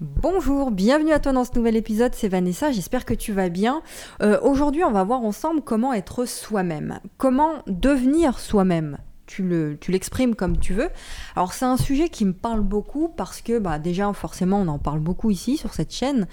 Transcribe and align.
Bonjour, 0.00 0.70
bienvenue 0.70 1.12
à 1.12 1.18
toi 1.18 1.32
dans 1.32 1.44
ce 1.44 1.54
nouvel 1.54 1.76
épisode, 1.76 2.14
c'est 2.14 2.28
Vanessa, 2.28 2.72
j'espère 2.72 3.04
que 3.04 3.12
tu 3.12 3.34
vas 3.34 3.50
bien. 3.50 3.82
Euh, 4.22 4.40
aujourd'hui 4.40 4.82
on 4.82 4.92
va 4.92 5.04
voir 5.04 5.20
ensemble 5.20 5.60
comment 5.60 5.92
être 5.92 6.24
soi-même, 6.24 7.00
comment 7.18 7.62
devenir 7.66 8.38
soi-même 8.38 8.96
tu 9.30 9.90
l'exprimes 9.90 10.34
comme 10.34 10.58
tu 10.58 10.74
veux. 10.74 10.88
Alors 11.36 11.52
c'est 11.52 11.64
un 11.64 11.76
sujet 11.76 12.08
qui 12.08 12.24
me 12.24 12.32
parle 12.32 12.60
beaucoup 12.60 13.08
parce 13.08 13.40
que 13.40 13.58
bah, 13.58 13.78
déjà 13.78 14.12
forcément 14.12 14.60
on 14.60 14.68
en 14.68 14.78
parle 14.78 14.98
beaucoup 14.98 15.30
ici 15.30 15.56
sur 15.56 15.72
cette 15.72 15.92
chaîne. 15.92 16.26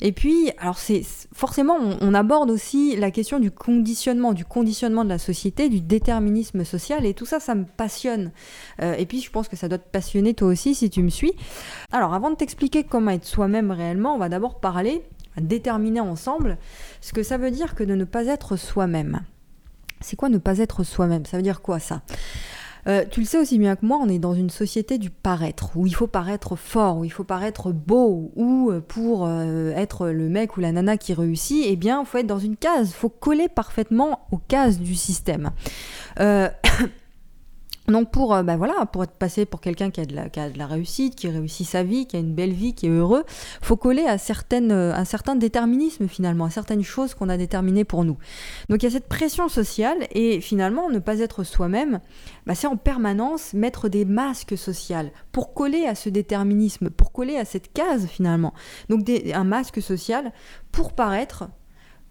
Et 0.00 0.12
puis 0.12 0.50
alors 0.58 0.78
c'est 0.78 1.02
forcément 1.32 1.76
on, 2.00 2.14
aborde 2.14 2.50
aussi 2.50 2.96
la 2.96 3.10
question 3.10 3.38
du 3.38 3.50
conditionnement, 3.50 4.32
du 4.32 4.44
conditionnement 4.44 5.04
de 5.04 5.08
la 5.08 5.18
société, 5.18 5.68
du 5.68 5.80
déterminisme 5.80 6.64
social 6.64 7.06
et 7.06 7.14
tout 7.14 7.26
ça 7.26 7.38
ça 7.40 7.54
me 7.54 7.64
passionne. 7.64 8.32
Euh, 8.82 8.94
et 8.94 9.06
puis 9.06 9.20
je 9.20 9.30
pense 9.30 9.48
que 9.48 9.56
ça 9.56 9.68
doit 9.68 9.78
te 9.78 9.88
passionner 9.88 10.34
toi 10.34 10.48
aussi 10.48 10.74
si 10.74 10.90
tu 10.90 11.02
me 11.02 11.10
suis. 11.10 11.32
Alors 11.92 12.14
avant 12.14 12.30
de 12.30 12.36
t'expliquer 12.36 12.84
comment 12.84 13.12
être 13.12 13.26
soi-même 13.26 13.70
réellement, 13.70 14.14
on 14.14 14.18
va 14.18 14.28
d'abord 14.28 14.60
parler, 14.60 15.02
déterminer 15.40 16.00
ensemble 16.00 16.58
ce 17.00 17.12
que 17.12 17.22
ça 17.22 17.38
veut 17.38 17.50
dire 17.50 17.74
que 17.74 17.84
de 17.84 17.94
ne 17.94 18.04
pas 18.04 18.26
être 18.26 18.56
soi-même. 18.56 19.20
C'est 20.02 20.16
quoi 20.16 20.30
ne 20.30 20.38
pas 20.38 20.58
être 20.58 20.82
soi-même? 20.82 21.26
Ça 21.26 21.36
veut 21.36 21.42
dire 21.42 21.60
quoi 21.60 21.78
ça? 21.78 22.00
Euh, 22.90 23.04
tu 23.08 23.20
le 23.20 23.26
sais 23.26 23.38
aussi 23.38 23.58
bien 23.58 23.76
que 23.76 23.86
moi, 23.86 23.98
on 24.02 24.08
est 24.08 24.18
dans 24.18 24.34
une 24.34 24.50
société 24.50 24.98
du 24.98 25.10
paraître, 25.10 25.76
où 25.76 25.86
il 25.86 25.94
faut 25.94 26.08
paraître 26.08 26.56
fort, 26.56 26.98
où 26.98 27.04
il 27.04 27.12
faut 27.12 27.22
paraître 27.24 27.70
beau, 27.70 28.32
où 28.34 28.70
euh, 28.70 28.80
pour 28.80 29.26
euh, 29.26 29.70
être 29.76 30.08
le 30.08 30.28
mec 30.28 30.56
ou 30.56 30.60
la 30.60 30.72
nana 30.72 30.96
qui 30.96 31.14
réussit, 31.14 31.64
eh 31.68 31.76
bien, 31.76 32.00
il 32.00 32.06
faut 32.06 32.18
être 32.18 32.26
dans 32.26 32.40
une 32.40 32.56
case, 32.56 32.92
faut 32.92 33.08
coller 33.08 33.48
parfaitement 33.48 34.26
aux 34.32 34.38
cases 34.38 34.80
du 34.80 34.96
système. 34.96 35.50
Donc 37.90 38.10
pour, 38.10 38.34
euh, 38.34 38.42
bah 38.42 38.56
voilà, 38.56 38.86
pour 38.86 39.04
être 39.04 39.12
passé 39.12 39.44
pour 39.44 39.60
quelqu'un 39.60 39.90
qui, 39.90 40.00
a 40.00 40.06
de 40.06 40.14
la, 40.58 40.66
réussite, 40.66 41.14
qui 41.14 41.28
réussit 41.28 41.66
sa 41.66 41.82
vie, 41.82 42.06
qui 42.06 42.16
a 42.16 42.20
une 42.20 42.34
belle 42.34 42.52
vie, 42.52 42.74
qui 42.74 42.86
est 42.86 42.90
heureux, 42.90 43.24
faut 43.62 43.76
coller 43.76 44.04
à, 44.04 44.18
certaines, 44.18 44.72
euh, 44.72 44.94
un 44.94 45.04
certain 45.04 45.36
déterminisme 45.36 46.08
finalement, 46.08 46.46
à 46.46 46.50
certaines 46.50 46.82
choses 46.82 47.14
qu'on 47.14 47.28
a 47.28 47.36
déterminées 47.36 47.84
pour 47.84 48.04
nous. 48.04 48.18
Donc 48.68 48.82
il 48.82 48.86
y 48.86 48.88
a 48.88 48.90
cette 48.90 49.08
pression 49.08 49.48
sociale 49.48 50.06
et 50.12 50.40
finalement 50.40 50.88
ne 50.90 50.98
pas 50.98 51.18
être 51.20 51.44
soi-même, 51.44 52.00
bah 52.46 52.54
c'est 52.54 52.66
en 52.66 52.76
permanence 52.76 53.54
mettre 53.54 53.88
des 53.88 54.04
masques 54.04 54.56
sociaux 54.56 54.80
pour 55.32 55.54
coller 55.54 55.86
à 55.86 55.94
ce 55.94 56.08
déterminisme, 56.08 56.90
pour 56.90 57.12
coller 57.12 57.36
à 57.36 57.44
cette 57.44 57.72
case 57.72 58.06
finalement. 58.06 58.54
Donc 58.88 59.08
un 59.32 59.44
masque 59.44 59.80
social 59.82 60.32
pour 60.72 60.92
paraître 60.92 61.44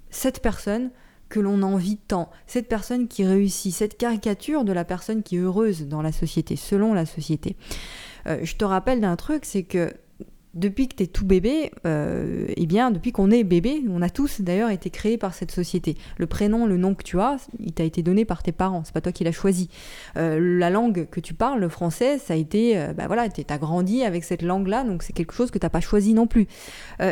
cette 0.09 0.41
personne 0.41 0.91
que 1.29 1.39
l'on 1.39 1.61
envie 1.61 1.97
tant, 1.97 2.29
cette 2.47 2.67
personne 2.67 3.07
qui 3.07 3.23
réussit, 3.23 3.73
cette 3.73 3.97
caricature 3.97 4.63
de 4.63 4.73
la 4.73 4.83
personne 4.83 5.23
qui 5.23 5.37
est 5.37 5.39
heureuse 5.39 5.87
dans 5.87 6.01
la 6.01 6.11
société, 6.11 6.55
selon 6.55 6.93
la 6.93 7.05
société. 7.05 7.55
Euh, 8.27 8.39
je 8.43 8.55
te 8.55 8.65
rappelle 8.65 9.01
d'un 9.01 9.15
truc, 9.15 9.45
c'est 9.45 9.63
que 9.63 9.93
depuis 10.55 10.87
que 10.87 10.95
tu 10.95 11.03
es 11.03 11.07
tout 11.07 11.25
bébé, 11.25 11.71
euh, 11.85 12.47
eh 12.55 12.65
bien, 12.65 12.89
depuis 12.91 13.11
qu'on 13.11 13.29
est 13.29 13.43
bébé, 13.43 13.83
on 13.89 14.01
a 14.01 14.09
tous 14.09 14.41
d'ailleurs 14.41 14.71
été 14.71 14.89
créés 14.89 15.17
par 15.17 15.33
cette 15.33 15.51
société. 15.51 15.95
Le 16.17 16.25
prénom, 16.25 16.65
le 16.65 16.77
nom 16.77 16.95
que 16.95 17.03
tu 17.03 17.19
as, 17.19 17.37
il 17.59 17.71
t'a 17.71 17.83
été 17.83 18.01
donné 18.01 18.25
par 18.25 18.41
tes 18.41 18.51
parents, 18.51 18.83
c'est 18.83 18.93
pas 18.93 19.01
toi 19.01 19.11
qui 19.11 19.23
l'as 19.23 19.31
choisi. 19.31 19.69
Euh, 20.17 20.57
la 20.57 20.69
langue 20.69 21.07
que 21.11 21.19
tu 21.19 21.33
parles, 21.35 21.59
le 21.59 21.69
français, 21.69 22.17
ça 22.17 22.33
a 22.33 22.37
été, 22.37 22.77
euh, 22.77 22.93
bah 22.93 23.05
voilà, 23.05 23.29
tu 23.29 23.43
as 23.47 23.57
grandi 23.57 24.03
avec 24.03 24.23
cette 24.23 24.41
langue-là, 24.41 24.83
donc 24.83 25.03
c'est 25.03 25.13
quelque 25.13 25.33
chose 25.33 25.51
que 25.51 25.59
t'as 25.59 25.69
pas 25.69 25.81
choisi 25.81 26.13
non 26.13 26.27
plus. 26.27 26.47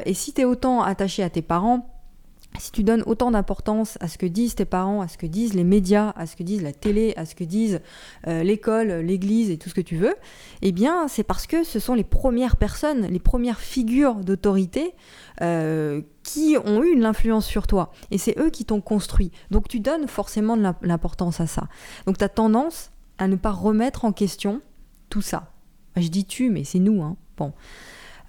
et 0.05 0.13
si 0.13 0.33
tu 0.33 0.41
es 0.41 0.45
autant 0.45 0.81
attaché 0.81 1.23
à 1.23 1.29
tes 1.29 1.41
parents, 1.41 1.96
si 2.59 2.71
tu 2.71 2.83
donnes 2.83 3.03
autant 3.05 3.31
d'importance 3.31 3.97
à 4.01 4.07
ce 4.07 4.17
que 4.17 4.25
disent 4.25 4.55
tes 4.55 4.65
parents, 4.65 5.01
à 5.01 5.07
ce 5.07 5.17
que 5.17 5.27
disent 5.27 5.53
les 5.53 5.63
médias, 5.63 6.11
à 6.15 6.25
ce 6.25 6.35
que 6.35 6.43
disent 6.43 6.63
la 6.63 6.73
télé, 6.73 7.13
à 7.15 7.25
ce 7.25 7.35
que 7.35 7.43
disent 7.43 7.81
euh, 8.27 8.43
l'école, 8.43 8.87
l'église 8.87 9.51
et 9.51 9.57
tout 9.57 9.69
ce 9.69 9.75
que 9.75 9.81
tu 9.81 9.95
veux, 9.95 10.15
eh 10.61 10.71
bien 10.71 11.07
c'est 11.07 11.23
parce 11.23 11.45
que 11.45 11.63
ce 11.63 11.79
sont 11.79 11.93
les 11.93 12.03
premières 12.03 12.57
personnes, 12.57 13.05
les 13.07 13.19
premières 13.19 13.59
figures 13.59 14.15
d'autorité 14.15 14.93
euh, 15.41 16.01
qui 16.23 16.57
ont 16.65 16.83
eu 16.83 16.97
l'influence 16.97 17.45
sur 17.45 17.67
toi. 17.67 17.91
Et 18.11 18.17
c'est 18.17 18.37
eux 18.39 18.49
qui 18.49 18.65
t'ont 18.65 18.81
construit. 18.81 19.31
Donc 19.51 19.67
tu 19.67 19.79
donnes 19.79 20.07
forcément 20.07 20.57
de 20.57 20.63
l'importance 20.81 21.39
à 21.39 21.47
ça. 21.47 21.67
Donc 22.05 22.17
tu 22.17 22.23
as 22.23 22.29
tendance 22.29 22.91
à 23.17 23.27
ne 23.27 23.35
pas 23.35 23.51
remettre 23.51 24.05
en 24.05 24.11
question 24.11 24.61
tout 25.09 25.21
ça. 25.21 25.51
Je 25.95 26.07
dis 26.09 26.25
tu, 26.25 26.49
mais 26.49 26.63
c'est 26.63 26.79
nous. 26.79 27.01
Hein. 27.01 27.17
Bon. 27.37 27.53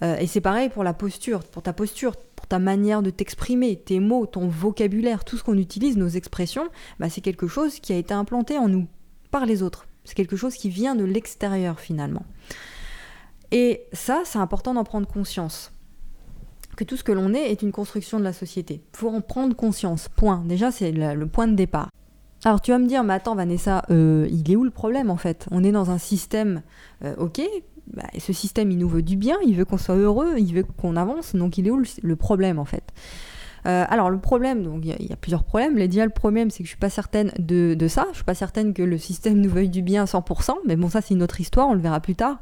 Euh, 0.02 0.16
et 0.18 0.26
c'est 0.26 0.40
pareil 0.40 0.68
pour 0.68 0.84
la 0.84 0.94
posture, 0.94 1.40
pour 1.40 1.62
ta 1.62 1.72
posture 1.72 2.14
ta 2.48 2.58
manière 2.58 3.02
de 3.02 3.10
t'exprimer, 3.10 3.76
tes 3.76 4.00
mots, 4.00 4.26
ton 4.26 4.48
vocabulaire, 4.48 5.24
tout 5.24 5.36
ce 5.36 5.44
qu'on 5.44 5.58
utilise, 5.58 5.96
nos 5.96 6.08
expressions, 6.08 6.68
bah, 6.98 7.10
c'est 7.10 7.20
quelque 7.20 7.46
chose 7.46 7.78
qui 7.78 7.92
a 7.92 7.96
été 7.96 8.14
implanté 8.14 8.58
en 8.58 8.68
nous 8.68 8.86
par 9.30 9.46
les 9.46 9.62
autres. 9.62 9.86
C'est 10.04 10.14
quelque 10.14 10.36
chose 10.36 10.54
qui 10.54 10.70
vient 10.70 10.94
de 10.94 11.04
l'extérieur 11.04 11.80
finalement. 11.80 12.24
Et 13.50 13.82
ça, 13.92 14.22
c'est 14.24 14.38
important 14.38 14.74
d'en 14.74 14.84
prendre 14.84 15.06
conscience. 15.06 15.72
Que 16.76 16.84
tout 16.84 16.96
ce 16.96 17.04
que 17.04 17.12
l'on 17.12 17.34
est 17.34 17.50
est 17.50 17.62
une 17.62 17.72
construction 17.72 18.18
de 18.18 18.24
la 18.24 18.32
société. 18.32 18.82
Il 18.94 18.96
faut 18.96 19.10
en 19.10 19.20
prendre 19.20 19.54
conscience. 19.54 20.08
Point. 20.08 20.44
Déjà, 20.46 20.70
c'est 20.70 20.92
le, 20.92 21.26
point 21.26 21.48
de 21.48 21.54
départ. 21.54 21.90
Alors 22.44 22.60
tu 22.60 22.70
vas 22.70 22.78
me 22.78 22.86
dire, 22.86 23.02
mais 23.02 23.14
attends 23.14 23.34
Vanessa, 23.34 23.82
euh, 23.90 24.28
il 24.30 24.50
est 24.50 24.56
où 24.56 24.64
le 24.64 24.70
problème 24.70 25.10
en 25.10 25.16
fait? 25.16 25.46
On 25.50 25.64
est 25.64 25.72
dans 25.72 25.90
un 25.90 25.98
système, 25.98 26.62
euh, 27.04 27.14
ok, 27.16 27.40
bah, 27.92 28.04
ce 28.18 28.32
système, 28.32 28.70
il 28.70 28.78
nous 28.78 28.88
veut 28.88 29.02
du 29.02 29.16
bien, 29.16 29.36
il 29.44 29.56
veut 29.56 29.64
qu'on 29.64 29.78
soit 29.78 29.96
heureux, 29.96 30.34
il 30.38 30.54
veut 30.54 30.64
qu'on 30.76 30.96
avance, 30.96 31.34
donc 31.34 31.58
il 31.58 31.66
est 31.66 31.70
où 31.70 31.82
le 32.02 32.16
problème 32.16 32.58
en 32.58 32.64
fait? 32.64 32.92
Euh, 33.66 33.84
alors 33.88 34.10
le 34.10 34.18
problème, 34.18 34.62
donc 34.62 34.84
il 34.84 35.06
y, 35.06 35.12
a 35.12 35.16
plusieurs 35.16 35.44
problèmes. 35.44 35.76
L'idéal 35.76 36.10
problème, 36.10 36.50
c'est 36.50 36.58
que 36.62 36.64
je 36.64 36.70
suis 36.70 36.78
pas 36.78 36.90
certaine 36.90 37.32
de, 37.38 37.76
ça. 37.88 38.06
Je 38.12 38.16
suis 38.16 38.24
pas 38.24 38.34
certaine 38.34 38.74
que 38.74 38.82
le 38.82 38.98
système 38.98 39.40
nous 39.40 39.50
veuille 39.50 39.68
du 39.68 39.82
bien 39.82 40.02
à 40.02 40.06
100%. 40.06 40.54
Mais 40.66 40.76
bon, 40.76 40.88
ça 40.88 41.00
c'est 41.00 41.14
une 41.14 41.22
autre 41.22 41.40
histoire, 41.40 41.68
on 41.68 41.74
le 41.74 41.80
verra 41.80 42.00
plus 42.00 42.14
tard. 42.14 42.38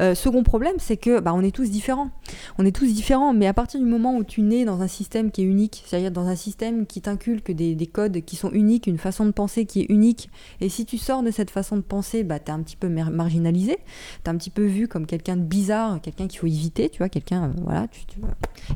Euh, 0.00 0.14
second 0.14 0.42
problème, 0.42 0.76
c'est 0.78 0.96
que 0.96 1.20
bah, 1.20 1.32
on 1.34 1.42
est 1.42 1.54
tous 1.54 1.70
différents. 1.70 2.10
On 2.58 2.64
est 2.64 2.74
tous 2.74 2.86
différents, 2.86 3.32
mais 3.32 3.46
à 3.46 3.54
partir 3.54 3.80
du 3.80 3.86
moment 3.86 4.16
où 4.16 4.24
tu 4.24 4.42
nais 4.42 4.64
dans 4.64 4.82
un 4.82 4.88
système 4.88 5.30
qui 5.30 5.42
est 5.42 5.46
unique, 5.46 5.82
c'est-à-dire 5.86 6.10
dans 6.10 6.26
un 6.26 6.36
système 6.36 6.86
qui 6.86 7.00
t'inculque 7.00 7.52
des, 7.52 7.76
codes 7.86 8.20
qui 8.20 8.36
sont 8.36 8.50
uniques, 8.50 8.86
une 8.86 8.98
façon 8.98 9.24
de 9.24 9.30
penser 9.30 9.64
qui 9.64 9.80
est 9.80 9.86
unique, 9.88 10.30
et 10.60 10.68
si 10.68 10.84
tu 10.84 10.98
sors 10.98 11.22
de 11.22 11.30
cette 11.30 11.50
façon 11.50 11.76
de 11.76 11.82
penser, 11.82 12.24
bah, 12.24 12.38
tu 12.38 12.50
es 12.50 12.54
un 12.54 12.60
petit 12.60 12.76
peu 12.76 12.88
marginalisé, 12.88 13.78
tu 14.24 14.26
es 14.26 14.28
un 14.28 14.36
petit 14.36 14.50
peu 14.50 14.64
vu 14.64 14.88
comme 14.88 15.06
quelqu'un 15.06 15.36
de 15.36 15.42
bizarre, 15.42 16.00
quelqu'un 16.00 16.26
qu'il 16.26 16.40
faut 16.40 16.46
éviter, 16.46 16.88
tu 16.90 16.98
vois, 16.98 17.08
quelqu'un 17.08 17.44
euh, 17.44 17.52
voilà, 17.62 17.86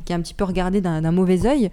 qui 0.05 0.11
est 0.11 0.15
un 0.15 0.21
petit 0.21 0.33
peu 0.33 0.43
regardé 0.43 0.81
d'un 0.81 1.11
mauvais 1.11 1.45
œil. 1.45 1.69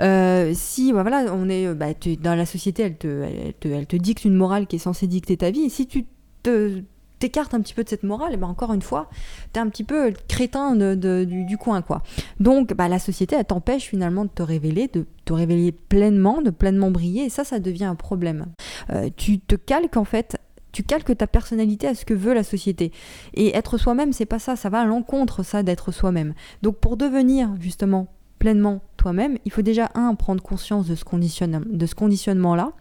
Euh, 0.00 0.52
si 0.54 0.92
bah, 0.92 1.02
voilà, 1.02 1.32
on 1.32 1.48
est 1.48 1.72
bah, 1.74 1.88
dans 2.20 2.34
la 2.34 2.46
société, 2.46 2.82
elle 2.82 2.96
te, 2.96 3.06
elle, 3.06 3.54
te, 3.54 3.68
elle 3.68 3.86
te 3.86 3.96
dicte 3.96 4.24
une 4.24 4.34
morale 4.34 4.66
qui 4.66 4.76
est 4.76 4.80
censée 4.80 5.06
dicter 5.06 5.36
ta 5.36 5.50
vie, 5.50 5.62
et 5.62 5.68
si 5.68 5.86
tu 5.86 6.06
te 6.42 6.82
t'écartes 7.22 7.54
un 7.54 7.60
petit 7.60 7.74
peu 7.74 7.84
de 7.84 7.88
cette 7.88 8.02
morale, 8.02 8.34
et 8.34 8.36
ben 8.36 8.48
encore 8.48 8.72
une 8.72 8.82
fois, 8.82 9.08
t'es 9.52 9.60
un 9.60 9.68
petit 9.68 9.84
peu 9.84 10.08
le 10.08 10.16
crétin 10.26 10.74
de, 10.74 11.24
du, 11.24 11.56
coin, 11.56 11.80
quoi. 11.80 12.02
Donc, 12.40 12.74
bah, 12.74 12.88
la 12.88 12.98
société, 12.98 13.36
elle 13.36 13.44
t'empêche 13.44 13.84
finalement 13.84 14.24
de 14.24 14.30
te 14.30 14.42
révéler, 14.42 14.88
de 14.88 15.06
te 15.24 15.32
révéler 15.32 15.70
pleinement, 15.70 16.42
de 16.42 16.50
pleinement 16.50 16.90
briller, 16.90 17.26
et 17.26 17.30
ça, 17.30 17.44
ça 17.44 17.60
devient 17.60 17.84
un 17.84 17.94
problème. 17.94 18.46
Euh, 18.90 19.08
tu 19.16 19.38
te 19.38 19.54
calques 19.54 19.96
en 19.96 20.04
fait 20.04 20.36
tu 20.72 20.82
calques 20.82 21.14
ta 21.16 21.26
personnalité 21.26 21.86
à 21.86 21.94
ce 21.94 22.06
que 22.06 22.14
veut 22.14 22.32
la 22.32 22.42
société. 22.42 22.92
Et 23.34 23.54
être 23.54 23.76
soi-même, 23.76 24.14
c'est 24.14 24.24
pas 24.24 24.38
ça, 24.38 24.56
ça 24.56 24.70
va 24.70 24.80
à 24.80 24.86
l'encontre, 24.86 25.42
ça, 25.42 25.62
d'être 25.62 25.92
soi-même. 25.92 26.32
Donc 26.62 26.78
pour 26.78 26.96
devenir 26.96 27.50
justement 27.60 28.08
pleinement 28.42 28.82
toi-même, 28.96 29.38
il 29.44 29.52
faut 29.52 29.62
déjà, 29.62 29.92
un, 29.94 30.16
prendre 30.16 30.42
conscience 30.42 30.88
de 30.88 30.96
ce, 30.96 31.04
conditionnement-là, 31.04 32.72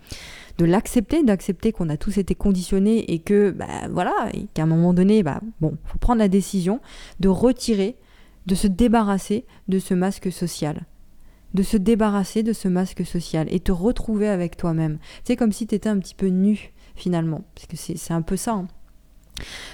de 0.57 0.65
l'accepter, 0.65 1.23
d'accepter 1.23 1.71
qu'on 1.71 1.89
a 1.89 1.97
tous 1.97 2.17
été 2.17 2.33
conditionnés 2.33 3.13
et 3.13 3.19
que, 3.19 3.51
bah, 3.51 3.67
voilà, 3.91 4.31
qu'à 4.55 4.63
un 4.63 4.65
moment 4.65 4.91
donné, 4.91 5.21
bah, 5.21 5.39
bon, 5.59 5.77
faut 5.85 5.99
prendre 5.99 6.17
la 6.17 6.29
décision 6.29 6.79
de 7.19 7.29
retirer, 7.29 7.95
de 8.47 8.55
se 8.55 8.65
débarrasser 8.65 9.45
de 9.67 9.77
ce 9.77 9.93
masque 9.93 10.31
social 10.31 10.81
de 11.53 11.63
se 11.63 11.75
débarrasser 11.75 12.43
de 12.43 12.53
ce 12.53 12.69
masque 12.69 13.05
social 13.05 13.45
et 13.51 13.59
te 13.59 13.73
retrouver 13.73 14.29
avec 14.29 14.55
toi-même. 14.55 14.99
C'est 15.25 15.35
comme 15.35 15.51
si 15.51 15.67
tu 15.67 15.75
étais 15.75 15.89
un 15.89 15.99
petit 15.99 16.15
peu 16.15 16.27
nu 16.27 16.71
finalement, 16.95 17.43
parce 17.53 17.67
que 17.67 17.75
c'est 17.75 18.13
un 18.13 18.21
peu 18.21 18.37
ça. 18.37 18.53
Hein. 18.53 18.67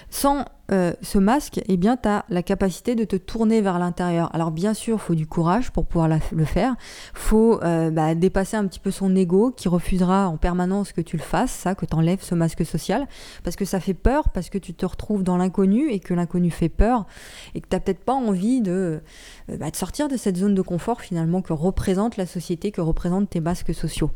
Sans 0.09 0.45
euh, 0.72 0.94
ce 1.01 1.18
masque, 1.18 1.62
eh 1.68 1.78
bien, 1.78 1.97
tu 1.97 2.07
as 2.09 2.25
la 2.29 2.44
capacité 2.44 2.95
de 2.95 3.03
te 3.03 3.16
tourner 3.16 3.62
vers 3.62 3.80
l'intérieur. 3.80 4.33
Alors 4.33 4.51
bien 4.51 4.74
sûr, 4.74 5.01
faut 5.01 5.15
du 5.15 5.27
courage 5.27 5.71
pour 5.71 5.86
pouvoir 5.86 6.09
le 6.31 6.45
faire. 6.45 6.75
Faut 7.13 7.62
euh, 7.63 7.89
bah, 7.89 8.15
dépasser 8.15 8.57
un 8.57 8.65
petit 8.68 8.80
peu 8.80 8.92
son 8.92 9.15
ego 9.15 9.51
qui 9.51 9.68
refusera 9.68 10.27
en 10.27 10.38
permanence 10.38 10.92
que 10.92 11.01
tu 11.01 11.18
le 11.18 11.24
fasses, 11.24 11.51
ça, 11.51 11.75
que 11.75 11.86
tu 11.86 11.95
enlèves 11.95 12.21
ce 12.21 12.36
masque 12.36 12.65
social, 12.65 13.07
parce 13.44 13.56
que 13.56 13.65
ça 13.65 13.80
fait 13.80 13.94
peur, 13.94 14.30
parce 14.30 14.50
que 14.50 14.57
tu 14.57 14.74
te 14.74 14.86
retrouves 14.86 15.24
dans 15.24 15.38
l'inconnu 15.38 15.89
et 15.89 16.00
que 16.00 16.13
l'inconnu 16.13 16.51
fait 16.51 16.69
peur, 16.69 17.06
et 17.54 17.62
que 17.62 17.68
tu 17.68 17.75
n'as 17.75 17.80
peut-être 17.80 18.04
pas 18.04 18.13
envie 18.13 18.62
de, 18.62 19.01
euh, 19.50 19.57
bah, 19.57 19.71
de 19.71 19.75
sortir 19.75 20.07
de 20.07 20.18
cette 20.18 20.38
zone 20.38 20.56
de 20.56 20.62
confort 20.62 21.01
finalement 21.01 21.42
que 21.42 21.54
représente 21.54 22.18
la 22.18 22.25
société, 22.25 22.71
que 22.71 22.81
représentent 22.81 23.30
tes 23.30 23.42
masques 23.42 23.74
sociaux. 23.74 24.12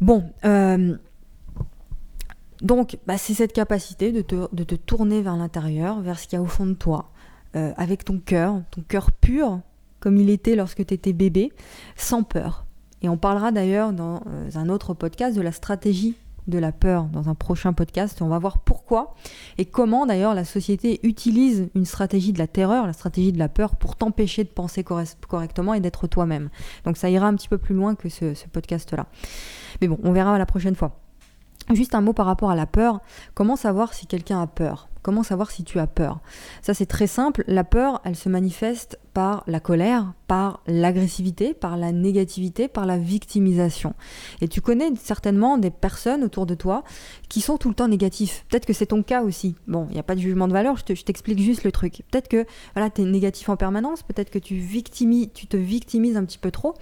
Bon, 0.00 0.24
donc, 2.62 2.98
bah, 3.06 3.16
c'est 3.16 3.34
cette 3.34 3.52
capacité 3.52 4.12
de 4.12 4.20
te, 4.20 4.74
tourner 4.74 5.22
vers 5.22 5.36
l'intérieur, 5.36 6.00
vers 6.00 6.18
ce 6.18 6.26
qu'il 6.26 6.36
y 6.36 6.40
a 6.40 6.42
au 6.42 6.46
fond 6.46 6.66
de 6.66 6.74
toi, 6.74 7.10
euh, 7.56 7.72
avec 7.76 8.04
ton 8.04 8.18
cœur, 8.18 8.62
ton 8.70 8.82
cœur 8.82 9.12
pur, 9.12 9.60
comme 9.98 10.16
il 10.16 10.30
était 10.30 10.56
lorsque 10.56 10.84
tu 10.84 10.94
étais 10.94 11.12
bébé, 11.12 11.52
sans 11.96 12.22
peur. 12.22 12.66
Et 13.02 13.08
on 13.08 13.16
parlera 13.16 13.50
d'ailleurs 13.50 13.92
dans 13.92 14.22
euh, 14.26 14.50
un 14.54 14.68
autre 14.68 14.92
podcast 14.92 15.36
de 15.36 15.42
la 15.42 15.52
stratégie 15.52 16.16
de 16.46 16.58
la 16.58 16.72
peur 16.72 17.04
dans 17.04 17.28
un 17.28 17.34
prochain 17.34 17.72
podcast. 17.72 18.20
On 18.20 18.28
va 18.28 18.38
voir 18.38 18.58
pourquoi 18.58 19.14
et 19.56 19.64
comment 19.64 20.04
d'ailleurs 20.04 20.34
la 20.34 20.44
société 20.44 20.98
utilise 21.02 21.68
une 21.74 21.84
stratégie 21.84 22.32
de 22.32 22.38
la 22.38 22.46
terreur, 22.46 22.86
la 22.86 22.92
stratégie 22.92 23.32
de 23.32 23.38
la 23.38 23.48
peur 23.48 23.76
pour 23.76 23.94
t'empêcher 23.94 24.42
de 24.44 24.48
penser 24.48 24.82
correctement 24.82 25.74
et 25.74 25.80
d'être 25.80 26.08
toi-même. 26.08 26.50
Donc 26.84 26.96
ça 26.96 27.08
ira 27.08 27.26
un 27.26 27.34
petit 27.34 27.48
peu 27.48 27.58
plus 27.58 27.74
loin 27.74 27.94
que 27.94 28.08
ce 28.08 28.34
podcast-là. 28.52 29.06
Mais 29.80 29.88
bon, 29.88 29.98
on 30.02 30.12
verra 30.12 30.36
la 30.38 30.46
prochaine 30.46 30.74
fois. 30.74 30.98
Juste 31.72 31.94
un 31.94 32.00
mot 32.00 32.12
par 32.12 32.26
rapport 32.26 32.50
à 32.50 32.56
la 32.56 32.66
peur. 32.66 33.00
Comment 33.34 33.56
savoir 33.56 33.94
si 33.94 34.06
quelqu'un 34.06 34.42
a 34.42 34.46
peur? 34.46 34.88
Comment 35.02 35.22
savoir 35.22 35.50
si 35.50 35.64
tu 35.64 35.78
as 35.78 35.86
peur? 35.86 36.20
Ça 36.62 36.74
c'est 36.74 36.86
très 36.86 37.06
simple. 37.06 37.42
La 37.46 37.64
peur, 37.64 38.02
elle 38.04 38.16
se 38.16 38.28
manifeste 38.28 38.98
par 39.14 39.44
la 39.46 39.58
colère, 39.60 40.12
par 40.26 40.60
l'agressivité, 40.66 41.54
par 41.54 41.76
la 41.76 41.90
négativité, 41.92 42.68
par 42.68 42.86
la 42.86 42.98
victimisation. 42.98 43.94
Et 44.40 44.48
tu 44.48 44.60
connais 44.60 44.90
certainement 45.00 45.58
des 45.58 45.70
personnes 45.70 46.22
autour 46.22 46.44
de 46.44 46.54
toi 46.54 46.84
qui 47.28 47.40
sont 47.40 47.56
tout 47.56 47.68
le 47.68 47.74
temps 47.74 47.88
négatifs. 47.88 48.44
Peut-être 48.48 48.66
que 48.66 48.72
c'est 48.72 48.86
ton 48.86 49.02
cas 49.02 49.22
aussi. 49.22 49.54
Bon, 49.68 49.86
il 49.88 49.94
n'y 49.94 50.00
a 50.00 50.04
pas 50.04 50.16
de 50.16 50.20
jugement 50.20 50.48
de 50.48 50.52
valeur, 50.52 50.76
je 50.76 51.02
t'explique 51.02 51.38
juste 51.38 51.64
le 51.64 51.72
truc. 51.72 52.02
Peut-être 52.10 52.28
que 52.28 52.44
voilà, 52.74 52.90
tu 52.90 53.02
es 53.02 53.04
négatif 53.04 53.48
en 53.48 53.56
permanence, 53.56 54.02
peut-être 54.02 54.30
que 54.30 54.38
tu, 54.38 54.56
victimises, 54.56 55.28
tu 55.32 55.46
te 55.46 55.56
victimises 55.56 56.16
un 56.16 56.24
petit 56.24 56.38
peu 56.38 56.50
trop. 56.50 56.74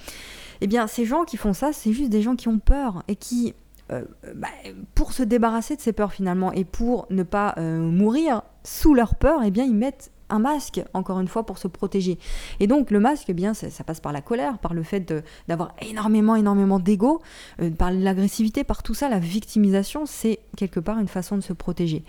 Eh 0.60 0.66
bien, 0.66 0.88
ces 0.88 1.04
gens 1.04 1.24
qui 1.24 1.36
font 1.36 1.52
ça, 1.52 1.72
c'est 1.72 1.92
juste 1.92 2.10
des 2.10 2.22
gens 2.22 2.34
qui 2.34 2.48
ont 2.48 2.58
peur 2.58 3.04
et 3.06 3.14
qui 3.14 3.54
euh, 3.90 4.04
bah, 4.34 4.48
pour 4.94 5.12
se 5.12 5.22
débarrasser 5.22 5.76
de 5.76 5.80
ces 5.80 5.92
peurs 5.92 6.12
finalement 6.12 6.52
et 6.52 6.64
pour 6.64 7.06
ne 7.10 7.22
pas 7.22 7.54
euh, 7.56 7.78
mourir 7.78 8.42
sous 8.62 8.94
leur 8.94 9.14
peur, 9.14 9.40
eh 9.44 9.50
bien 9.50 9.64
ils 9.64 9.74
mettent 9.74 10.10
un 10.30 10.38
masque, 10.38 10.82
encore 10.92 11.20
une 11.20 11.28
fois, 11.28 11.46
pour 11.46 11.58
se 11.58 11.68
protéger. 11.68 12.18
Et 12.60 12.66
donc 12.66 12.90
le 12.90 13.00
masque, 13.00 13.26
eh 13.28 13.34
bien, 13.34 13.54
ça, 13.54 13.84
passe 13.84 14.00
par 14.00 14.12
la 14.12 14.20
colère, 14.20 14.58
par 14.58 14.74
le 14.74 14.82
fait 14.82 15.10
d'avoir 15.48 15.74
énormément, 15.80 16.36
énormément 16.36 16.78
d'ego, 16.78 17.22
euh, 17.62 17.70
par 17.70 17.90
l'agressivité, 17.90 18.62
par 18.62 18.82
tout 18.82 18.92
ça, 18.92 19.08
la 19.08 19.18
victimisation, 19.18 20.04
c'est 20.04 20.40
quelque 20.56 20.80
part 20.80 20.98
une 20.98 21.08
façon 21.08 21.36
de 21.36 21.40
se 21.40 21.54
protéger. 21.54 22.04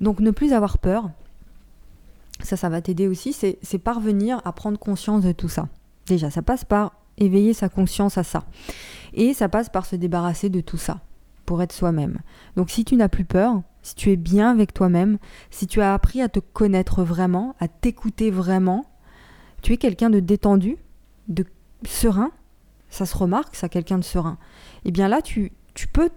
Donc 0.00 0.20
ne 0.20 0.30
plus 0.30 0.52
avoir 0.52 0.78
peur, 0.78 1.10
ça, 2.42 2.56
ça 2.56 2.68
va 2.68 2.80
t'aider 2.80 3.06
aussi, 3.06 3.32
c'est 3.32 3.78
parvenir 3.78 4.40
à 4.44 4.52
prendre 4.52 4.78
conscience 4.78 5.24
de 5.24 5.32
tout 5.32 5.48
ça. 5.48 5.68
Déjà, 6.06 6.30
ça 6.30 6.42
passe 6.42 6.64
par 6.64 6.92
éveiller 7.18 7.52
sa 7.52 7.68
conscience 7.68 8.16
à 8.16 8.24
ça. 8.24 8.44
Et 9.14 9.34
ça 9.34 9.48
passe 9.48 9.68
par 9.68 9.86
se 9.86 9.96
débarrasser 9.96 10.48
de 10.48 10.60
tout 10.60 10.76
ça 10.76 11.00
pour 11.46 11.62
être 11.62 11.72
soi-même. 11.72 12.18
Donc 12.56 12.70
si 12.70 12.84
tu 12.84 12.96
n'as 12.96 13.08
plus 13.08 13.24
peur, 13.24 13.62
si 13.82 13.94
tu 13.94 14.10
es 14.10 14.16
bien 14.16 14.50
avec 14.50 14.72
toi-même, 14.72 15.18
si 15.50 15.66
tu 15.66 15.80
as 15.80 15.94
appris 15.94 16.22
à 16.22 16.28
te 16.28 16.38
connaître 16.38 17.02
vraiment, 17.02 17.54
à 17.60 17.68
t'écouter 17.68 18.30
vraiment, 18.30 18.84
tu 19.62 19.72
es 19.72 19.76
quelqu'un 19.76 20.10
de 20.10 20.20
détendu, 20.20 20.76
de 21.28 21.44
serein, 21.84 22.30
ça 22.88 23.06
se 23.06 23.16
remarque, 23.16 23.56
ça, 23.56 23.68
quelqu'un 23.68 23.98
de 23.98 24.04
serein. 24.04 24.38
Et 24.84 24.88
eh 24.88 24.90
bien 24.90 25.08
là, 25.08 25.22
tu, 25.22 25.52
tu 25.74 25.86
peux 25.86 26.10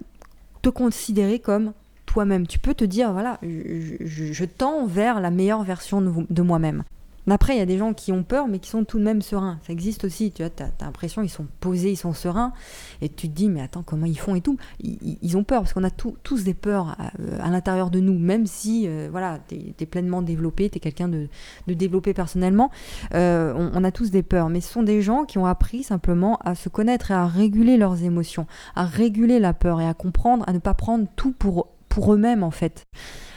te 0.61 0.69
considérer 0.69 1.39
comme 1.39 1.73
toi-même. 2.05 2.47
Tu 2.47 2.59
peux 2.59 2.73
te 2.73 2.85
dire, 2.85 3.11
voilà, 3.11 3.39
je, 3.41 4.45
tends 4.45 4.85
vers 4.85 5.19
la 5.19 5.31
meilleure 5.31 5.63
version 5.63 6.01
de 6.01 6.41
moi-même. 6.41 6.83
Après, 7.29 7.55
il 7.55 7.59
y 7.59 7.61
a 7.61 7.65
des 7.65 7.77
gens 7.77 7.93
qui 7.93 8.11
ont 8.11 8.23
peur, 8.23 8.47
mais 8.47 8.59
qui 8.59 8.69
sont 8.69 8.83
tout 8.83 8.99
de 8.99 9.03
même 9.03 9.21
sereins. 9.21 9.59
Ça 9.65 9.73
existe 9.73 10.03
aussi, 10.03 10.31
tu 10.31 10.43
vois, 10.43 10.49
tu 10.49 10.63
as, 10.63 10.71
l'impression 10.81 11.21
qu'ils 11.21 11.31
sont 11.31 11.47
posés, 11.61 11.91
ils 11.91 11.97
sont 11.97 12.13
sereins, 12.13 12.53
et 13.01 13.09
tu 13.09 13.29
te 13.29 13.33
dis, 13.33 13.49
mais 13.49 13.61
attends, 13.61 13.83
comment 13.83 14.05
ils 14.05 14.19
font 14.19 14.35
et 14.35 14.41
tout? 14.41 14.57
Ils, 14.81 15.37
ont 15.37 15.43
peur, 15.43 15.61
parce 15.61 15.73
qu'on 15.73 15.83
a 15.83 15.89
tous 15.89 16.43
des 16.43 16.53
peurs 16.53 16.97
à, 17.39 17.49
l'intérieur 17.49 17.89
de 17.89 17.99
nous, 17.99 18.17
même 18.17 18.45
si, 18.45 18.87
euh, 18.87 19.07
voilà, 19.09 19.39
tu 19.47 19.55
es, 19.79 19.85
pleinement 19.85 20.21
développé, 20.21 20.69
tu 20.69 20.77
es 20.77 20.79
quelqu'un 20.79 21.07
de, 21.07 21.27
développé 21.67 22.13
personnellement, 22.13 22.71
euh, 23.13 23.53
on, 23.55 23.71
on, 23.73 23.83
a 23.83 23.91
tous 23.91 24.11
des 24.11 24.23
peurs, 24.23 24.49
mais 24.49 24.61
ce 24.61 24.71
sont 24.71 24.83
des 24.83 25.01
gens 25.01 25.23
qui 25.23 25.37
ont 25.37 25.45
appris 25.45 25.83
simplement 25.83 26.37
à 26.43 26.55
se 26.55 26.69
connaître 26.69 27.11
et 27.11 27.13
à 27.13 27.25
réguler 27.25 27.77
leurs 27.77 28.03
émotions, 28.03 28.47
à 28.75 28.85
réguler 28.85 29.39
la 29.39 29.53
peur 29.53 29.81
et 29.81 29.87
à 29.87 29.93
comprendre, 29.93 30.43
à 30.47 30.53
ne 30.53 30.59
pas 30.59 30.73
prendre 30.73 31.07
tout 31.15 31.31
pour, 31.31 31.67
pour 31.89 32.13
eux-mêmes, 32.13 32.43
en 32.43 32.51
fait. 32.51 32.85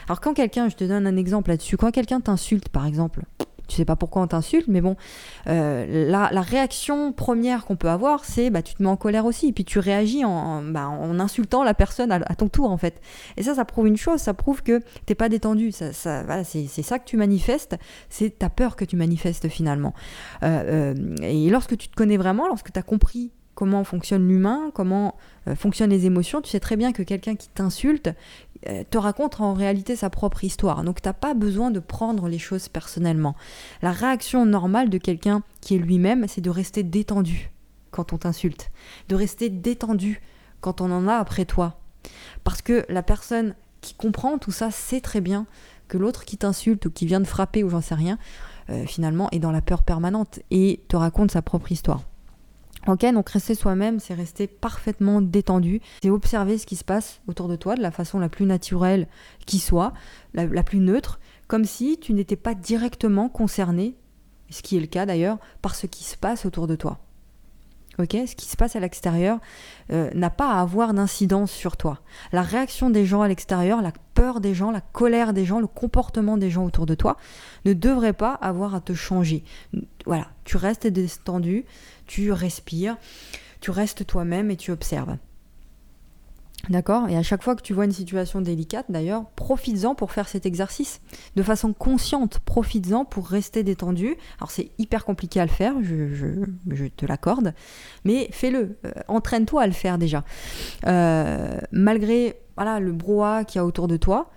Alors 0.09 0.21
quand 0.21 0.35
quelqu'un, 0.35 0.69
je 0.69 0.77
te 0.77 0.85
donne 0.85 1.07
un 1.07 1.17
exemple 1.17 1.51
là-dessus, 1.51 1.77
quand 1.77 1.91
quelqu'un 1.91 2.21
t'insulte, 2.21 2.69
par 2.69 2.87
exemple, 2.87 3.23
tu 3.67 3.77
sais 3.77 3.85
pas 3.85 3.97
pourquoi 3.97 4.23
on 4.23 4.27
t'insulte, 4.27 4.69
mais 4.69 4.81
bon, 4.81 4.97
euh, 5.49 6.09
la, 6.09 6.41
réaction 6.41 7.13
première 7.13 7.65
qu'on 7.65 7.77
peut 7.77 7.89
avoir, 7.89 8.25
c'est 8.25 8.51
bah, 8.51 8.63
tu 8.63 8.75
te 8.75 8.83
mets 8.83 8.89
en 8.89 8.97
colère 8.97 9.27
aussi, 9.27 9.49
et 9.49 9.53
puis 9.53 9.65
tu 9.65 9.79
réagis 9.79 10.25
en, 10.25 10.63
bah, 10.63 10.89
en 10.89 11.19
insultant 11.19 11.65
la 11.65 11.75
personne 11.75 12.13
à, 12.13 12.21
ton 12.35 12.49
tour, 12.49 12.71
en 12.71 12.77
fait. 12.77 13.01
Et 13.37 13.43
ça, 13.43 13.55
ça 13.55 13.65
prouve 13.65 13.87
une 13.87 13.97
chose, 13.97 14.21
ça 14.21 14.35
prouve 14.35 14.63
que 14.63 14.83
t'es 15.07 15.15
pas 15.15 15.29
détendu. 15.29 15.73
Ça, 15.73 15.93
ça, 15.93 16.23
voilà, 16.25 16.45
c'est 16.45 16.67
ça 16.67 16.99
que 16.99 17.05
tu 17.05 17.17
manifestes, 17.17 17.77
c'est 18.09 18.39
ta 18.39 18.49
peur 18.49 18.77
que 18.77 18.85
tu 18.85 18.97
manifestes 18.97 19.49
finalement. 19.49 19.95
Euh, 20.43 20.95
euh, 20.95 21.17
et 21.23 21.51
lorsque 21.51 21.77
tu 21.77 21.89
te 21.89 21.95
connais 21.95 22.17
vraiment, 22.17 22.47
lorsque 22.49 22.73
tu 22.73 22.79
as 22.79 22.83
compris 22.83 23.33
comment 23.55 23.85
fonctionne 23.85 24.29
l'humain, 24.29 24.71
comment 24.75 25.17
fonctionnent 25.55 25.91
les 25.91 26.05
émotions, 26.05 26.43
tu 26.43 26.51
sais 26.51 26.61
très 26.61 26.77
bien 26.77 26.93
que 26.93 27.03
quelqu'un 27.03 27.37
qui 27.37 27.49
t'insulte, 27.49 28.11
te 28.91 28.99
raconte 28.99 29.41
en 29.41 29.55
réalité 29.55 29.97
sa 29.97 30.11
propre 30.11 30.45
histoire. 30.45 30.83
Donc 30.83 31.01
t'as 31.01 31.13
pas 31.13 31.35
besoin 31.35 31.71
de 31.71 31.81
prendre 31.81 32.29
les 32.29 32.39
choses 32.39 32.69
personnellement. 32.69 33.37
La 33.83 33.93
réaction 33.93 34.47
normale 34.47 34.91
de 34.91 34.99
quelqu'un 34.99 35.43
qui 35.61 35.75
est 35.75 35.79
lui-même, 35.79 36.27
c'est 36.29 36.41
de 36.41 36.51
rester 36.51 36.83
détendu 36.83 37.51
quand 37.91 38.13
on 38.13 38.19
t'insulte, 38.19 38.71
de 39.09 39.15
rester 39.15 39.49
détendu 39.49 40.21
quand 40.61 40.81
on 40.81 40.91
en 40.91 41.09
a 41.09 41.15
après 41.15 41.45
toi. 41.45 41.79
Parce 42.45 42.63
que 42.63 42.85
la 42.89 43.03
personne 43.03 43.55
qui 43.81 43.95
comprend 43.95 44.39
tout 44.39 44.53
ça 44.53 44.71
sait 44.71 45.01
très 45.01 45.21
bien 45.21 45.47
que 45.89 45.99
l'autre 45.99 46.25
qui 46.25 46.37
t'insulte 46.37 46.87
ou 46.87 46.91
qui 46.91 47.07
vient 47.07 47.21
de 47.21 47.27
frapper 47.27 47.63
ou 47.63 47.71
j'en 47.71 47.81
sais 47.81 47.95
rien, 47.95 48.19
euh, 48.71 48.85
finalement 48.87 49.29
est 49.31 49.39
dans 49.39 49.53
la 49.53 49.63
peur 49.63 49.83
permanente 49.83 50.41
et 50.51 50.83
te 50.89 50.97
raconte 50.97 51.31
sa 51.31 51.43
propre 51.43 51.71
histoire. 51.73 52.03
Ok, 52.89 53.05
donc 53.13 53.29
rester 53.31 53.57
soi-même, 53.57 53.99
c'est 53.99 54.15
rester 54.15 54.47
parfaitement 54.47 55.21
détendu, 55.21 55.81
c'est 56.03 56.11
observer 56.11 56.57
ce 56.57 56.67
qui 56.67 56.77
se 56.77 56.85
passe 56.85 57.21
autour 57.27 57.49
de 57.49 57.57
toi 57.57 57.75
de 57.75 57.83
la 57.83 57.91
façon 57.91 58.21
la 58.21 58.29
plus 58.29 58.47
naturelle 58.47 59.09
qui 59.45 59.59
soit, 59.59 59.93
la, 60.35 60.63
plus 60.63 60.79
neutre, 60.79 61.19
comme 61.49 61.65
si 61.65 61.99
tu 61.99 62.13
n'étais 62.13 62.37
pas 62.37 62.55
directement 62.55 63.29
concerné, 63.29 63.97
ce 64.51 64.63
qui 64.63 64.77
est 64.77 64.81
le 64.81 64.87
cas 64.87 65.05
d'ailleurs, 65.05 65.39
par 65.63 65.75
ce 65.75 65.89
qui 65.89 66.05
se 66.05 66.17
passe 66.17 66.47
autour 66.47 66.69
de 66.69 66.77
toi. 66.77 67.01
Ce 67.99 68.37
qui 68.37 68.47
se 68.47 68.57
passe 68.57 68.77
à 68.77 68.81
l'extérieur 68.81 69.39
euh, 69.91 70.11
n'a 70.15 70.31
pas 70.31 70.51
à 70.51 70.61
avoir 70.61 70.93
d'incidence 70.93 71.51
sur 71.51 71.77
toi. 71.77 72.01
La 72.33 72.43
réaction 72.43 72.91
des 72.91 73.07
gens 73.07 73.23
à 73.23 73.29
l'extérieur, 73.29 73.81
la 73.81 73.93
peur 74.15 74.41
des 74.41 74.55
gens, 74.55 74.71
la 74.71 74.81
colère 74.81 75.33
des 75.33 75.45
gens, 75.45 75.61
le 75.61 75.67
comportement 75.67 76.37
des 76.37 76.51
gens 76.51 76.65
autour 76.65 76.87
de 76.87 76.95
toi 76.95 77.17
ne 77.65 77.73
devrait 77.73 78.13
pas 78.13 78.35
avoir 78.35 78.75
à 78.75 78.81
te 78.81 78.93
changer. 78.93 79.45
Voilà, 80.05 80.29
tu 80.45 80.57
restes 80.57 80.87
détendu, 80.87 81.65
tu 82.07 82.33
respires, 82.33 82.97
tu 83.61 83.71
restes 83.71 84.07
toi-même 84.07 84.51
et 84.51 84.57
tu 84.57 84.73
observes. 84.73 85.17
D'accord? 86.69 87.09
Et 87.09 87.17
à 87.17 87.23
chaque 87.23 87.43
fois 87.43 87.55
que 87.55 87.63
tu 87.63 87.73
vois 87.73 87.85
une 87.85 87.93
situation 87.93 88.41
délicate, 88.41 88.87
d'ailleurs, 88.89 89.25
profites-en 89.37 89.95
pour 89.95 90.13
faire 90.13 90.29
cet 90.29 90.47
exercice. 90.47 91.01
De 91.37 91.43
façon 91.43 91.73
consciente, 91.73 92.41
profites-en 92.41 93.05
pour 93.05 93.29
rester 93.29 93.63
détendu. 93.63 94.17
Alors 94.39 94.51
c'est 94.51 94.71
hyper 94.79 95.05
compliqué 95.05 95.41
à 95.41 95.45
le 95.45 95.51
faire, 95.51 95.75
je, 95.83 96.89
te 96.89 97.07
l'accorde, 97.07 97.55
mais 98.05 98.29
fais-le. 98.33 98.77
Euh, 98.85 98.93
entraîne-toi 99.09 99.63
à 99.63 99.67
le 99.67 99.73
faire 99.73 99.99
déjà. 99.99 100.25
Euh, 100.87 101.59
malgré 101.73 102.37
le 102.59 102.93
brouhaha 102.93 103.45
qu'il 103.45 103.59
y 103.59 103.61
a 103.61 103.65
autour 103.65 103.87
de 103.87 103.97
toi, 103.97 104.31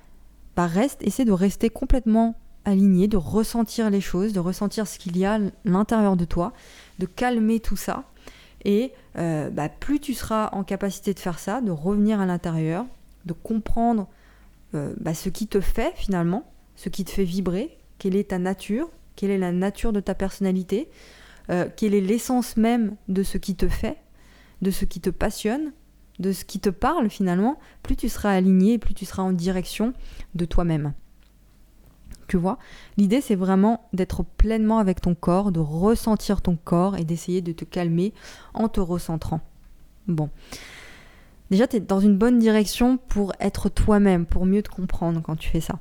bah 0.55 0.67
reste, 0.67 1.01
essaie 1.01 1.25
de 1.25 1.31
rester 1.31 1.69
complètement 1.69 2.36
aligné, 2.65 3.07
de 3.07 3.17
ressentir 3.17 3.89
les 3.89 4.01
choses, 4.01 4.33
de 4.33 4.39
ressentir 4.39 4.88
ce 4.88 5.00
qu'il 5.00 5.17
y 5.17 5.25
a 5.25 5.36
à 5.36 5.39
l'intérieur 5.65 6.15
de 6.15 6.25
toi, 6.25 6.53
de 7.00 7.05
calmer 7.05 7.59
tout 7.59 7.77
ça. 7.77 8.03
Et 8.65 8.91
euh, 9.17 9.49
bah, 9.49 9.69
plus 9.69 9.99
tu 9.99 10.13
seras 10.13 10.49
en 10.51 10.63
capacité 10.63 11.13
de 11.13 11.19
faire 11.19 11.39
ça, 11.39 11.61
de 11.61 11.71
revenir 11.71 12.19
à 12.19 12.25
l'intérieur, 12.25 12.85
de 13.25 13.33
comprendre 13.33 14.07
euh, 14.75 14.93
bah, 14.99 15.13
ce 15.13 15.29
qui 15.29 15.47
te 15.47 15.61
fait 15.61 15.93
finalement, 15.95 16.51
ce 16.75 16.89
qui 16.89 17.05
te 17.05 17.11
fait 17.11 17.23
vibrer, 17.23 17.77
quelle 17.97 18.15
est 18.15 18.29
ta 18.29 18.39
nature, 18.39 18.89
quelle 19.15 19.31
est 19.31 19.37
la 19.37 19.51
nature 19.51 19.93
de 19.93 19.99
ta 19.99 20.15
personnalité, 20.15 20.89
euh, 21.49 21.67
quelle 21.75 21.93
est 21.93 22.01
l'essence 22.01 22.57
même 22.57 22.95
de 23.07 23.23
ce 23.23 23.37
qui 23.37 23.55
te 23.55 23.67
fait, 23.67 23.97
de 24.61 24.71
ce 24.71 24.85
qui 24.85 24.99
te 24.99 25.09
passionne, 25.09 25.71
de 26.19 26.31
ce 26.31 26.45
qui 26.45 26.59
te 26.59 26.69
parle 26.69 27.09
finalement, 27.09 27.57
plus 27.81 27.95
tu 27.95 28.09
seras 28.09 28.31
aligné, 28.31 28.77
plus 28.77 28.93
tu 28.93 29.05
seras 29.05 29.23
en 29.23 29.31
direction 29.31 29.93
de 30.35 30.45
toi-même. 30.45 30.93
Tu 32.29 32.38
vois 32.38 32.59
L'idée, 32.95 33.21
c'est 33.21 33.36
vraiment 33.36 33.89
d'être 33.91 34.24
pleinement 34.24 34.77
avec 34.77 35.01
ton 35.01 35.15
corps, 35.15 35.51
de 35.51 35.59
ressentir 35.59 36.41
ton 36.41 36.55
corps 36.55 36.95
et 36.95 37.03
d'essayer 37.03 37.41
de 37.41 37.51
te 37.51 37.65
calmer 37.65 38.13
en 38.53 38.69
te 38.69 38.79
recentrant. 38.79 39.41
Bon. 40.07 40.29
Déjà, 41.50 41.65
tu 41.67 41.77
es 41.77 41.79
dans 41.79 42.00
une 42.00 42.15
bonne 42.15 42.38
direction 42.38 42.98
pour 42.98 43.33
être 43.39 43.67
toi-même, 43.67 44.27
pour 44.27 44.45
mieux 44.45 44.62
te 44.62 44.69
comprendre 44.69 45.21
quand 45.24 45.36
tu 45.36 45.50
fais 45.50 45.59
ça. 45.59 45.79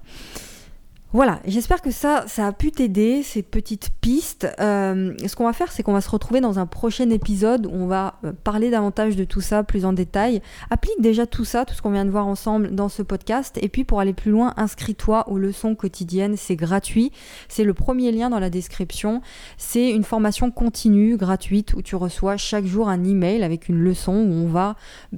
Voilà, 1.15 1.41
j'espère 1.47 1.81
que 1.81 1.91
ça, 1.91 2.25
ça 2.27 2.47
a 2.47 2.53
pu 2.53 2.71
t'aider, 2.71 3.23
ces 3.23 3.43
petites 3.43 3.89
pistes. 4.03 4.47
Euh, 4.61 5.15
ce 5.27 5.35
qu'on 5.37 5.47
va 5.47 5.55
faire, 5.55 5.73
c'est 5.73 5.83
qu'on 5.83 5.95
va 5.95 6.03
se 6.03 6.11
retrouver 6.11 6.43
dans 6.43 6.59
un 6.59 6.67
prochain 6.67 7.09
épisode 7.09 7.65
où 7.65 7.71
on 7.73 7.87
va 7.87 8.17
euh, 8.25 8.33
parler 8.45 8.69
davantage 8.69 9.17
de 9.17 9.25
tout 9.25 9.41
ça 9.41 9.65
plus 9.65 9.87
en 9.87 9.95
détail. 9.95 10.43
Applique 10.69 11.01
déjà 11.01 11.27
tout 11.27 11.47
ça, 11.47 11.65
tout 11.65 11.73
ce 11.73 11.81
qu'on 11.81 11.93
vient 11.93 12.05
de 12.05 12.11
voir 12.11 12.27
ensemble 12.27 12.75
dans 12.75 12.91
ce 12.91 13.01
podcast. 13.01 13.59
Et 13.63 13.71
puis 13.71 13.85
pour 13.85 14.01
aller 14.01 14.13
plus 14.13 14.31
loin, 14.31 14.53
inscris-toi 14.59 15.27
aux 15.31 15.39
leçons 15.39 15.75
quotidiennes, 15.75 16.37
c'est 16.37 16.57
gratuit. 16.57 17.11
C'est 17.49 17.65
le 17.65 17.73
premier 17.73 18.13
lien 18.13 18.29
dans 18.29 18.39
la 18.39 18.51
description. 18.51 19.23
C'est 19.57 19.89
une 19.91 20.05
formation 20.05 20.51
continue, 20.51 21.17
gratuite, 21.17 21.73
où 21.73 21.81
tu 21.81 21.97
reçois 21.97 22.37
chaque 22.37 22.67
jour 22.67 22.91
un 22.91 23.03
email 23.05 23.45
avec 23.45 23.71
une 23.71 23.79
leçon 23.79 24.13
où 24.13 24.33
on 24.45 24.49
va 24.49 24.77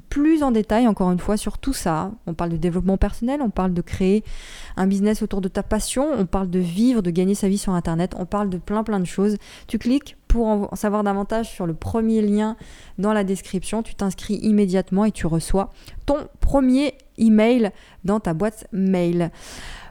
plus 0.09 0.45
en 0.45 0.53
détail, 0.53 0.87
encore 0.87 1.11
une 1.11 1.19
fois, 1.19 1.37
sur 1.37 1.59
tout 1.59 1.73
ça. 1.73 2.13
On 2.29 2.35
parle 2.35 2.51
de 2.51 2.57
développement 2.57 2.97
personnel, 2.97 3.41
on 3.43 3.51
parle 3.51 3.75
de 3.75 3.83
créer 3.83 4.23
un 4.77 4.87
business 4.87 5.23
autour 5.23 5.41
de 5.41 5.49
ta 5.49 5.65
on 5.99 6.27
parle 6.27 6.51
de 6.51 6.59
vivre, 6.59 7.03
de 7.03 7.11
gagner 7.11 7.35
sa 7.35 7.49
vie 7.49 7.59
sur 7.59 7.73
Internet, 7.73 8.15
on 8.19 8.27
parle 8.27 8.51
de 8.51 8.59
plein 8.59 8.83
plein 8.85 9.01
de 9.01 9.07
choses. 9.07 9.37
Tu 9.67 9.79
cliques 9.79 10.17
pour 10.29 10.47
en 10.47 10.77
savoir 10.77 11.03
davantage 11.03 11.51
sur 11.51 11.67
le 11.67 11.75
premier 11.75 12.23
lien 12.23 12.57
dans 12.99 13.13
la 13.13 13.25
description, 13.25 13.83
tu 13.83 13.95
t'inscris 13.95 14.35
immédiatement 14.35 15.05
et 15.05 15.13
tu 15.13 15.27
reçois 15.27 15.73
ton 16.07 16.29
premier 16.41 16.95
email 17.19 17.71
dans 18.05 18.21
ta 18.21 18.35
boîte 18.35 18.67
mail. 18.73 19.31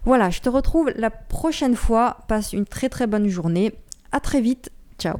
Voilà, 0.06 0.30
je 0.30 0.40
te 0.40 0.50
retrouve 0.50 0.92
la 0.96 1.10
prochaine 1.10 1.76
fois. 1.76 2.18
Passe 2.28 2.54
une 2.54 2.66
très 2.66 2.90
très 2.90 3.08
bonne 3.08 3.28
journée. 3.28 3.74
À 4.12 4.20
très 4.20 4.42
vite. 4.42 4.72
Ciao. 4.98 5.18